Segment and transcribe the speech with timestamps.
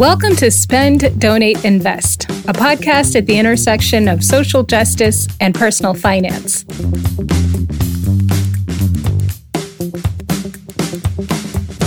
[0.00, 5.92] Welcome to Spend, Donate, Invest, a podcast at the intersection of social justice and personal
[5.92, 6.64] finance.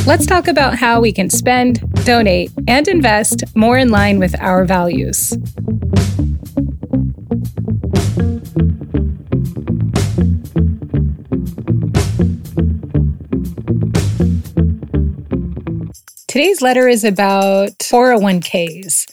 [0.05, 4.63] Let's talk about how we can spend, donate, and invest more in line with our
[4.63, 5.35] values.
[16.33, 19.05] Today's letter is about 401ks.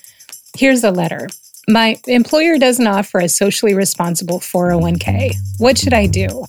[0.56, 1.28] Here's the letter.
[1.68, 5.34] My employer doesn't offer a socially responsible 401k.
[5.58, 6.46] What should I do?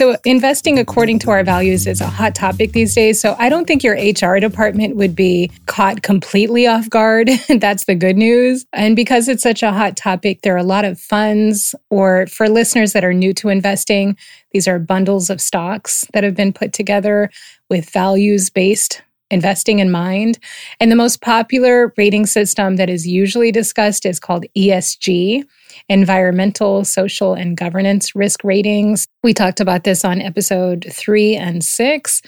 [0.00, 3.20] So, investing according to our values is a hot topic these days.
[3.20, 7.28] So, I don't think your HR department would be caught completely off guard.
[7.58, 8.64] That's the good news.
[8.72, 12.48] And because it's such a hot topic, there are a lot of funds, or for
[12.48, 14.16] listeners that are new to investing,
[14.52, 17.30] these are bundles of stocks that have been put together
[17.68, 20.38] with values based investing in mind.
[20.80, 25.44] And the most popular rating system that is usually discussed is called ESG
[25.88, 29.06] environmental, social, and governance risk ratings.
[29.22, 32.22] We talked about this on episode three and six.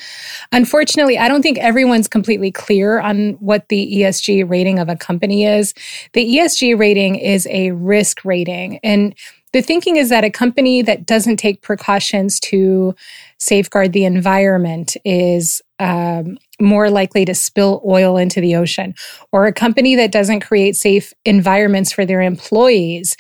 [0.53, 5.45] Unfortunately, I don't think everyone's completely clear on what the ESG rating of a company
[5.45, 5.75] is.
[6.13, 8.79] The ESG rating is a risk rating.
[8.83, 9.15] And
[9.53, 12.95] the thinking is that a company that doesn't take precautions to
[13.39, 18.95] safeguard the environment is um, more likely to spill oil into the ocean,
[19.33, 23.17] or a company that doesn't create safe environments for their employees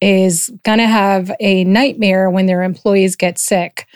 [0.00, 3.86] is going to have a nightmare when their employees get sick,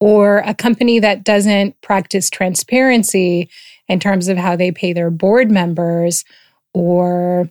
[0.00, 3.48] or a company that doesn't practice transparency
[3.88, 6.24] in terms of how they pay their board members,
[6.72, 7.50] or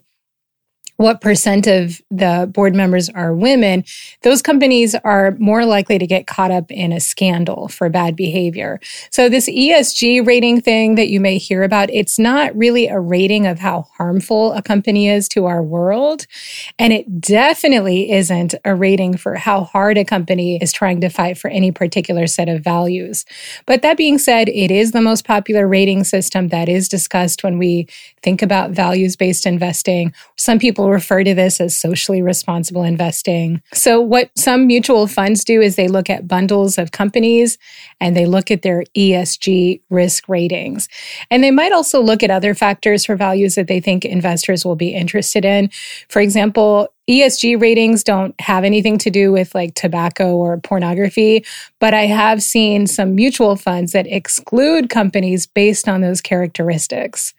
[0.96, 3.84] what percent of the board members are women,
[4.22, 8.80] those companies are more likely to get caught up in a scandal for bad behavior.
[9.10, 13.46] So this ESG rating thing that you may hear about, it's not really a rating
[13.46, 16.26] of how harmful a company is to our world.
[16.78, 21.36] And it definitely isn't a rating for how hard a company is trying to fight
[21.36, 23.24] for any particular set of values.
[23.66, 27.58] But that being said, it is the most popular rating system that is discussed when
[27.58, 27.86] we
[28.22, 30.12] think about values based investing.
[30.36, 33.62] Some people refer to this as socially responsible investing.
[33.72, 37.58] So, what some mutual funds do is they look at bundles of companies
[38.00, 40.88] and they look at their ESG risk ratings.
[41.30, 44.76] And they might also look at other factors for values that they think investors will
[44.76, 45.70] be interested in.
[46.08, 51.44] For example, ESG ratings don't have anything to do with like tobacco or pornography,
[51.78, 57.32] but I have seen some mutual funds that exclude companies based on those characteristics.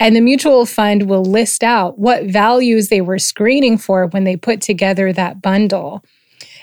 [0.00, 4.36] And the mutual fund will list out what values they were screening for when they
[4.36, 6.04] put together that bundle.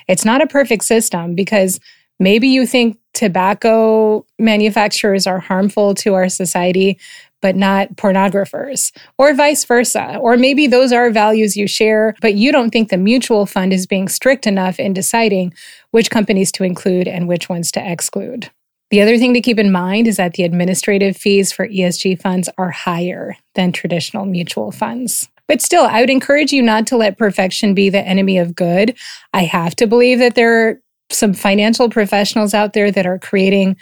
[0.07, 1.79] It's not a perfect system because
[2.19, 6.97] maybe you think tobacco manufacturers are harmful to our society,
[7.41, 10.17] but not pornographers, or vice versa.
[10.21, 13.87] Or maybe those are values you share, but you don't think the mutual fund is
[13.87, 15.53] being strict enough in deciding
[15.89, 18.51] which companies to include and which ones to exclude.
[18.91, 22.49] The other thing to keep in mind is that the administrative fees for ESG funds
[22.57, 25.29] are higher than traditional mutual funds.
[25.47, 28.97] But still, I would encourage you not to let perfection be the enemy of good.
[29.33, 33.77] I have to believe that there are some financial professionals out there that are creating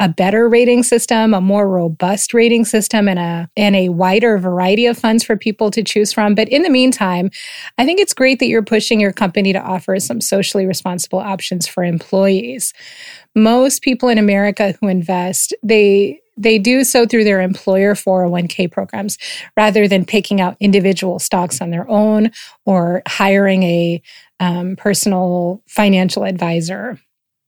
[0.00, 4.86] a better rating system, a more robust rating system, and a and a wider variety
[4.86, 6.34] of funds for people to choose from.
[6.34, 7.30] But in the meantime,
[7.78, 11.66] I think it's great that you're pushing your company to offer some socially responsible options
[11.66, 12.72] for employees.
[13.34, 19.18] Most people in America who invest, they they do so through their employer 401k programs
[19.56, 22.30] rather than picking out individual stocks on their own
[22.64, 24.02] or hiring a
[24.40, 26.98] um, personal financial advisor.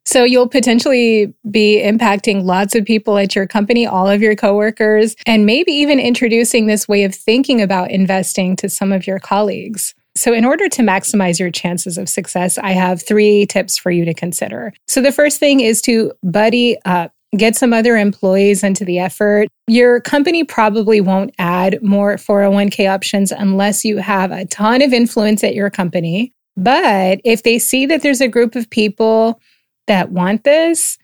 [0.05, 5.17] So you'll potentially be impacting lots of people at your company, all of your coworkers,
[5.27, 9.95] and maybe even introducing this way of thinking about investing to some of your colleagues.
[10.17, 14.05] So, in order to maximize your chances of success, I have three tips for you
[14.05, 14.73] to consider.
[14.87, 17.13] So, the first thing is to buddy up.
[17.37, 19.49] Get some other employees into the effort.
[19.67, 25.43] Your company probably won't add more 401k options unless you have a ton of influence
[25.43, 26.31] at your company.
[26.57, 29.41] But if they see that there's a group of people
[29.87, 30.99] that want this,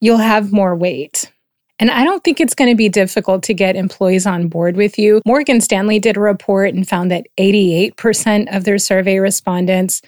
[0.00, 1.30] you'll have more weight.
[1.80, 4.98] And I don't think it's going to be difficult to get employees on board with
[4.98, 5.20] you.
[5.26, 10.00] Morgan Stanley did a report and found that 88% of their survey respondents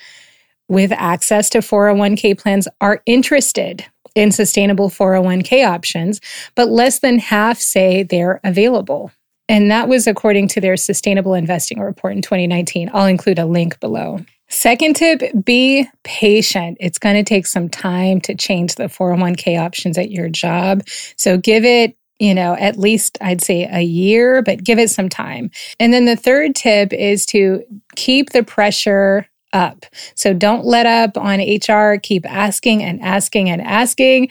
[0.69, 3.85] with access to 401k plans are interested
[4.15, 6.21] in sustainable 401k options,
[6.55, 9.11] but less than half say they're available.
[9.49, 12.91] And that was according to their sustainable investing report in 2019.
[12.93, 14.25] I'll include a link below.
[14.49, 16.77] Second tip be patient.
[16.81, 20.83] It's going to take some time to change the 401k options at your job.
[21.17, 25.11] So give it you know, at least I'd say a year, but give it some
[25.11, 25.51] time.
[25.79, 27.63] And then the third tip is to
[27.95, 29.87] keep the pressure up.
[30.15, 31.99] So don't let up on HR.
[31.99, 34.31] Keep asking and asking and asking.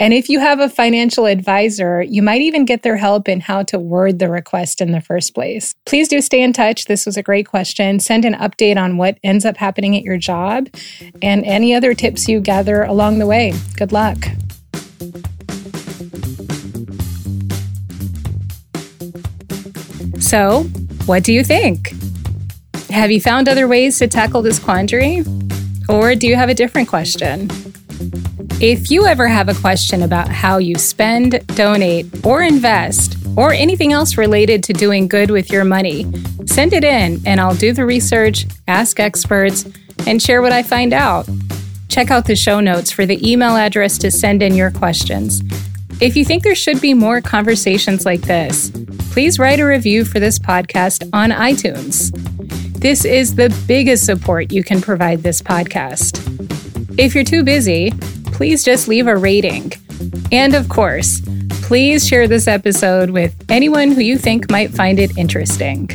[0.00, 3.62] And if you have a financial advisor, you might even get their help in how
[3.64, 5.72] to word the request in the first place.
[5.86, 6.86] Please do stay in touch.
[6.86, 8.00] This was a great question.
[8.00, 10.68] Send an update on what ends up happening at your job
[11.22, 13.54] and any other tips you gather along the way.
[13.76, 14.18] Good luck.
[20.18, 20.64] So,
[21.06, 21.94] what do you think?
[22.90, 25.22] Have you found other ways to tackle this quandary?
[25.88, 27.48] Or do you have a different question?
[28.60, 33.92] If you ever have a question about how you spend, donate, or invest, or anything
[33.92, 36.06] else related to doing good with your money,
[36.46, 39.68] send it in and I'll do the research, ask experts,
[40.06, 41.28] and share what I find out.
[41.88, 45.42] Check out the show notes for the email address to send in your questions.
[46.00, 48.70] If you think there should be more conversations like this,
[49.10, 52.12] please write a review for this podcast on iTunes.
[52.78, 56.20] This is the biggest support you can provide this podcast.
[56.98, 57.92] If you're too busy,
[58.34, 59.72] please just leave a rating.
[60.30, 61.22] And of course,
[61.62, 65.88] please share this episode with anyone who you think might find it interesting.